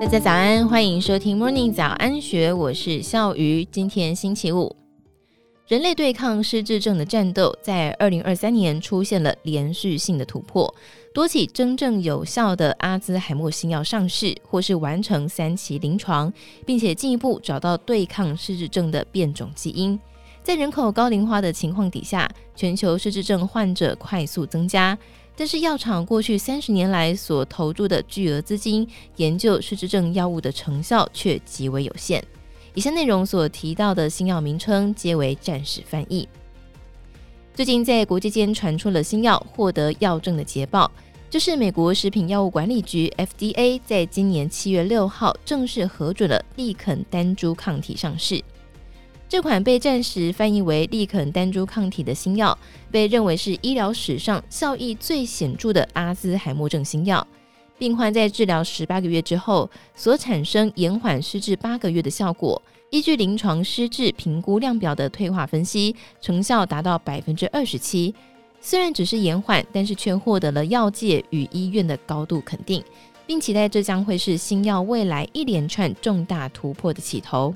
[0.00, 3.62] 大家早安，欢迎收听 Morning 早安学，我是笑鱼。
[3.66, 4.74] 今天星期五，
[5.68, 10.74] 人类对抗失智症的战斗在二零二三年出现了连续性的突破，
[11.12, 16.32] 多起真正有效的阿兹海默新药上市，或是完成三期临床，
[16.64, 20.00] 并且进一步找到对抗失智症的变种基因。
[20.42, 22.26] 在人口高龄化的情况底下，
[22.56, 24.96] 全球失智症患者快速增加。
[25.40, 28.86] 但是药厂过去三十年来所投入的巨额资金
[29.16, 32.22] 研究失智症药物的成效却极为有限。
[32.74, 36.28] 以下内容所提到的新药名称皆为暂时翻译。
[37.54, 40.92] 最近在国际间传出了新药获得药证的捷报，
[41.30, 48.44] 就是美国食品药物管理局 FDA 在今年七月六号正式核准了利肯单株抗体上市。
[49.30, 52.58] 这款被暂时翻译为利肯单株抗体的新药，
[52.90, 57.24] 被认为是医疗史上效益最显著的阿兹海默症新药。
[57.78, 62.60] 病患在治疗十八个月之后，所产生延缓失智八个月的效果。
[62.90, 68.12] 依据临床失智评估量表的退化分析，成效达到百分之二十七。
[68.60, 72.82] 虽然只是延缓，但是却获得了药界与医院的高度肯定，
[73.28, 77.54] 并期待这将会是新药未来一连串重大突破的起头。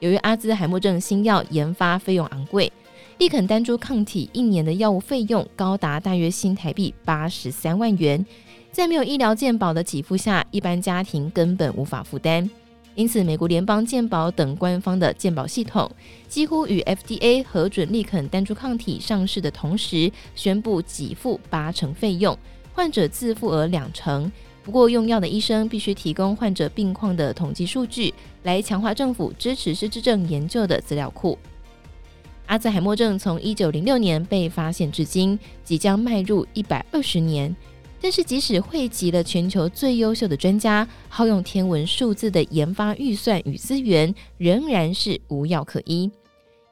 [0.00, 2.72] 由于阿兹海默症新药研发费用昂贵，
[3.18, 8.24] 利肯单株抗体一年的药物费用高达大约新台币八十三万元，
[8.72, 12.48] 在没有医疗健保的给付下，一般家庭根本无法负担。
[12.94, 15.90] 因此，美国联邦健保等官方的健保系统
[16.28, 22.36] 几乎与 FDA 核准利肯单株抗体上市的同时，宣布给付八成费用，
[22.72, 24.32] 患者自付额两成。
[24.70, 31.36] 不过，用药的医生必须提供患者病况的统计数据，来强化政府支持失智症研究的资料库。
[32.46, 37.54] 阿兹海默症从一九零六年被发现至今，即将迈入一百二十年。
[38.00, 46.08] 但是，即使汇集了全球最优秀的专家，耗用天文数字的研发预算与资源，仍然是无药可医。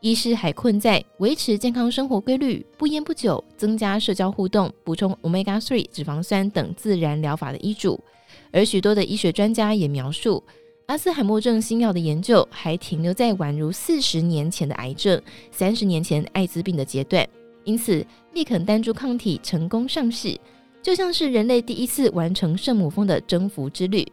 [0.01, 7.99] 医师还困在维持健康生活规律、不烟不酒、增加社交互动、补充 Omega-3 脂肪酸等自然疗法的医嘱，
[8.53, 10.41] 而许多的医学专家也描述，
[10.87, 15.21] 阿兹海默症新药的研究还停留在宛如四十年前的癌症、
[15.51, 17.29] 三十年前艾滋病的阶段。
[17.65, 20.39] 因此，利肯单株抗体成功上市，
[20.81, 24.07] 就像是人类第一次完成圣母峰的征服之旅。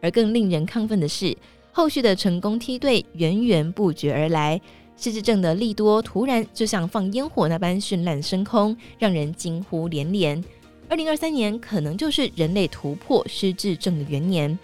[0.00, 1.36] 而更令人亢奋的是，
[1.70, 4.58] 后续的成功梯队源源不绝而来。
[4.98, 10.42] 失智症的利多突然就像放烟火那般绚烂升空，让人惊呼连连。
[10.88, 14.58] 二零二三年可能就是人类突破失智症的元年，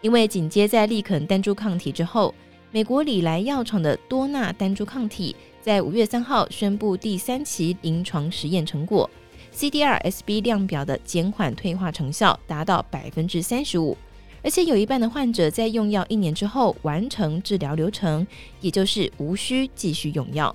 [0.00, 2.34] 因为紧接在利肯单株抗体之后，
[2.70, 9.08] 美国礼来药厂的多纳单株抗体在五月三号宣布第三期临床实验成果
[9.54, 13.94] ，CDR-SB 量表的减缓退化成效达到百分之三十五。
[14.42, 18.26] 而且有一半的患者在用药一年之后完成治疗流程，
[18.60, 20.54] 也就是无需继续用药。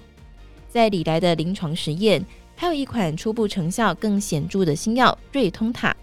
[0.70, 5.96] 在礼来的临床实验，还有一款初步成效更显著的新药瑞通塔。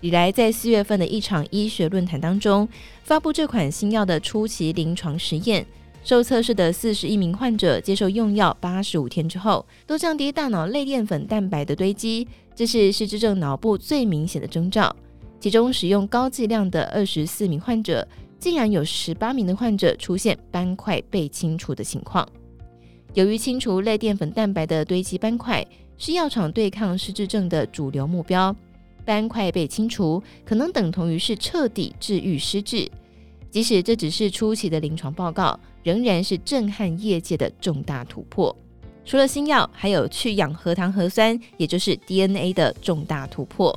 [0.00, 2.66] 礼来在四月份的一场医学论坛当中
[3.04, 5.64] 发布这款新药的初期临床实验，
[6.02, 14.96] 受测试的四十一名患者接受用药八十五天之后，都降低大脑类淀粉蛋白的堆积，这是失智症脑部最明显的征兆。
[15.40, 18.06] 其中使用高剂量的二十四名患者，
[18.38, 22.28] 竟然有十八名的患者出现斑块被清除的情况。
[23.14, 28.54] 由于清除类淀粉蛋白的堆积斑块是药厂对抗失智症的主流目标，
[29.04, 32.88] 斑块被清除可能等同于是彻底治愈失智。
[33.50, 38.54] 即使这只是初期的临床报告，仍然是震撼业界的重大突破。
[39.04, 43.76] 除了新药，还有去氧核糖核酸，也就是 DNA 的重大突破。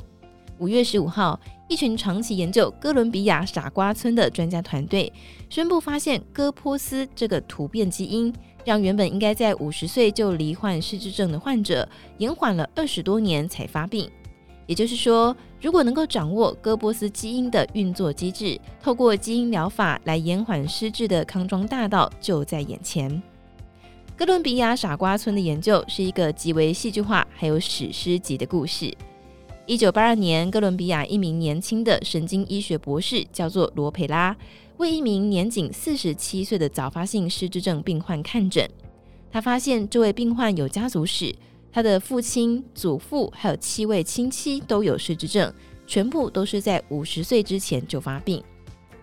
[0.58, 5.10] 五月十五号，一群长期研究哥伦比亚傻瓜村的专家团队
[5.48, 8.32] 宣布，发现哥波斯这个突变基因，
[8.64, 11.88] 让原本应该在五十岁就罹患失智症的患者
[12.18, 14.08] 延缓了二十多年才发病。
[14.66, 23.22] 也就是说，如果能够掌握哥波斯基因的运作机制，透过基因疗法来延缓失智的康庄大道就在眼前。
[24.16, 28.94] 哥伦比亚傻瓜村的研究是一个极为戏剧化还有史诗级的故事。
[29.66, 34.36] 一九八二年，哥伦比亚一名年轻的神经医学博士叫做罗培拉，
[34.76, 38.68] 为一名年仅四十七岁的早发性失智症病患看诊。
[39.32, 41.34] 他发现这位病患有家族史，
[41.72, 45.50] 他的父亲、祖父还有七位亲戚都有失智症，
[45.86, 48.44] 全部都是在五十岁之前就发病。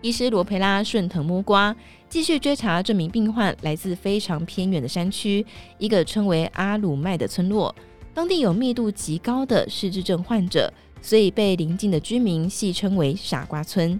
[0.00, 1.74] 医师罗培拉顺藤摸瓜，
[2.08, 5.44] 继续追查这名病患来自非常偏远的山区，
[5.78, 7.74] 一个称为阿鲁麦的村落。
[8.14, 13.98] 当地有密度极高的失智症患者，所以被邻近的居民戏称为“傻瓜村”。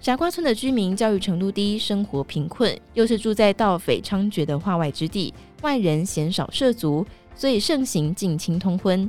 [0.00, 5.32] 傻瓜村的居民教育程度低，生活贫困，又是住在盗匪猖獗的化外之地，
[5.62, 9.08] 外人鲜少涉足，所以盛行近亲通婚。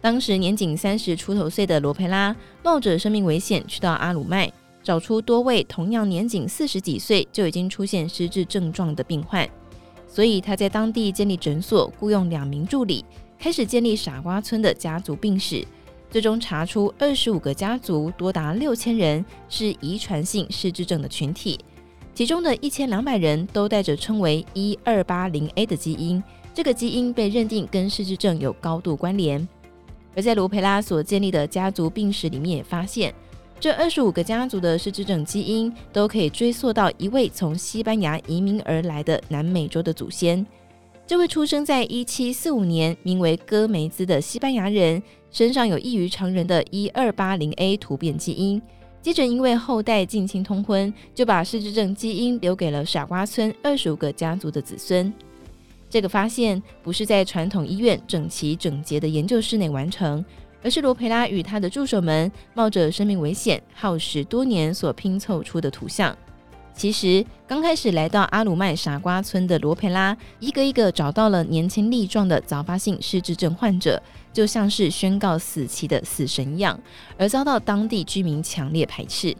[0.00, 4.52] 当时年仅三十出头岁的罗培拉，冒着生命危险去到阿鲁麦，
[4.82, 9.48] 找出多位同样年仅四十几岁就已经出现失智症状的病患，
[10.06, 13.04] 所以他在当地建立诊所，雇佣两名助理，
[13.38, 15.64] 开始建立傻瓜村的家族病史。
[16.08, 21.58] 最终查出二十五个家族，多达六千人是遗传性失智症的群体，
[22.14, 26.22] 其中的一千两百人都带着称为一二八零 A 的基因，
[26.54, 29.46] 这个基因被认定跟失智症有高度关联。
[30.14, 33.12] 而在罗培拉所建立的家族病史里面也发现，
[33.58, 40.46] 这二十五个家族的失智症基因都可以追溯到一位从西班牙移民而来的南美洲的祖先。
[41.06, 45.00] 这位出生在一七四五年、名为戈梅兹的西班牙人，
[45.30, 48.60] 身上有异于常人的一二八零 A 突变基因。
[49.00, 55.12] 接着因为后代近亲通婚，就把失智症基因留给了傻瓜村二十五个家族的子孙。
[55.88, 60.24] 这个发现不是在传统医院整齐整洁的研究室内完成，
[60.60, 66.18] 而是罗培拉与他的助手们冒着生命危险、耗时多年所拼凑出的图像。
[66.76, 74.00] 其实刚开始来到阿鲁麦傻瓜村的罗佩拉，一个一个找到了年轻力壮的早发性失智症患者，
[74.30, 76.78] 就像是宣告死期的死神一样，
[77.16, 79.34] 而遭到当地居民强烈排斥。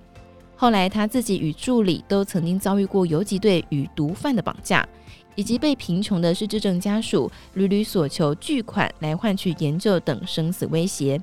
[0.56, 4.88] 后来他自己与助理都曾经遭遇过游击队与毒贩的绑架。
[5.38, 11.20] 以及被贫穷的失智症家属屡屡索求巨款来换取研究等生死威胁，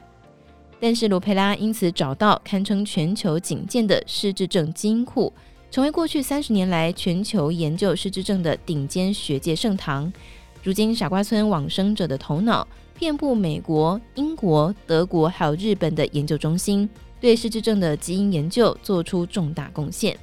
[0.79, 5.33] 但是罗佩拉因此找到堪称全球仅见的失智症基因库，
[5.73, 10.13] 成为过去三十年来全球研究失智症的顶尖学界盛堂。
[10.61, 16.87] 如今，傻瓜村往生者的头脑遍布美国、英国、德国还有日本的研究中心，
[17.19, 20.15] 对失智症的基因研究做出重大贡献。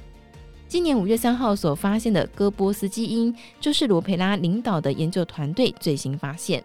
[0.69, 6.63] 今年五月三号所发现的戈波斯基因，就是罗培拉领导的研究团队最新发现。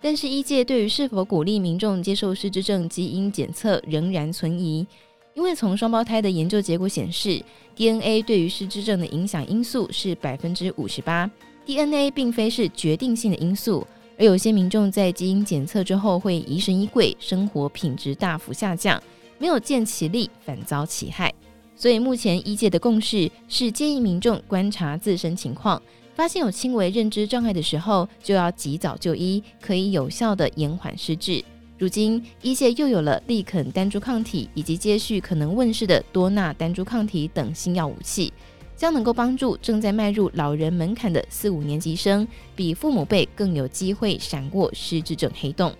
[0.00, 4.84] 但是，医界对于是否鼓励民众接受失智症基因检测仍然存疑，
[5.38, 7.40] 因为从双胞胎的研究结果显示
[7.76, 11.30] ，DNA 对于失智症的影响因素是百分之五十八
[11.64, 13.86] ，DNA 并非是决定性的因素。
[14.18, 19.00] 而有些民众在基因检测之后会疑神疑鬼，生活品质大幅下降，
[19.38, 21.32] 没有见其利，反遭其害。
[21.76, 25.80] 所以目前医界的共识是建议民众观察自身情况，
[26.16, 31.44] 发现有轻微认知障碍的时候，就要及早就医，可以有效地延缓失智。
[31.78, 38.32] 如今医界又有了利肯单株抗体以及接续可能问世的多纳单株抗体等新药武器，
[38.76, 42.26] 将能够帮助正在迈入老人门槛的四五年级生，
[42.56, 45.72] 比父母辈更有机会闪过失智症黑洞。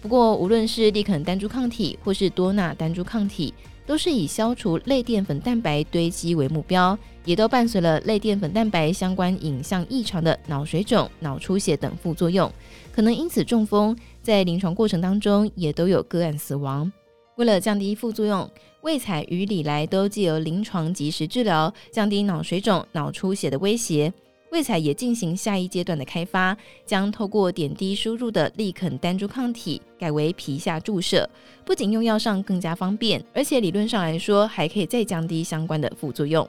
[0.00, 3.54] 不过，无论是利肯单株抗体或是多纳单株抗体，
[3.86, 12.50] 都是以消除类淀粉蛋白堆积为目标，也都伴随了类淀粉蛋白相关影像异常的脑水肿、脑出血等副作用，
[12.92, 16.90] 可能因此中风，在临床过程当中也都有个案死亡。
[17.36, 18.48] 为了降低副作用，
[18.82, 24.12] 魏彩与李来都借由临床及时治疗，降低脑水肿、脑出血的威胁。
[24.52, 26.54] 卫彩也进行下一阶段的开发，
[26.84, 31.28] 将透过点滴输入的利肯单株抗体改为皮下注射，
[31.64, 36.46] 不仅用药上更加方便，而且理论上来说还可以再降低相关的副作用，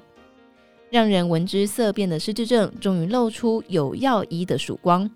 [0.89, 5.10] 让人闻之色变的失智症终于露出有药医的曙光。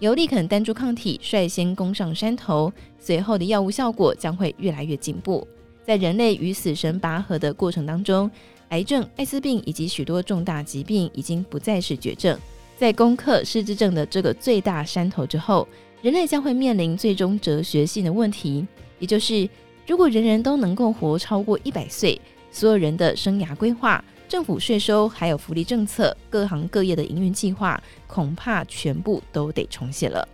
[0.00, 5.48] 由利肯单株抗体率先攻上山头，随后的药物效果将会越来越进步，
[5.82, 8.30] 在人类与死神拔河的过程当中。
[8.70, 12.38] 癌症、艾滋病以及许多重大疾病已经不再是绝症。
[12.76, 15.66] 在攻克失智症的这个最大山头之后，
[16.02, 18.66] 人类将会面临最终哲学性的问题，
[18.98, 19.48] 也就是
[19.86, 30.28] 如果人人都能够活超过一百岁，所有人的生涯规划、政府税收还有福利政策、各行各业的营运计划，恐怕全部都得重写了。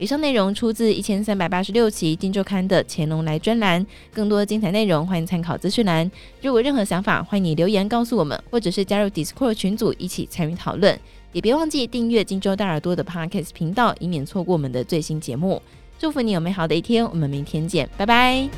[0.00, 6.10] 以上内容出自一千三百八十六期《金周刊》的乾隆来专栏，更多精彩内容欢迎参考资讯栏。
[6.40, 10.98] 如果任何想法，欢迎你留言告诉我们，或者是加入 Discord 群组一起参与讨论。
[11.32, 15.60] 也别忘记订阅金周大耳朵的 Podcast 频道，以免错过我们的最新节目。
[15.98, 18.48] 祝福你有美好的一天，我们明天见，拜拜。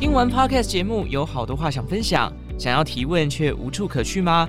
[0.00, 4.48] 听完 Podcast 节目，有好多话想分享，想要提问却无处可去吗？